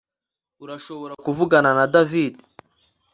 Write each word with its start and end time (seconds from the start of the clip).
Urashobora 0.63 1.13
kuvugana 1.25 1.69
na 1.77 1.85
David 1.93 2.35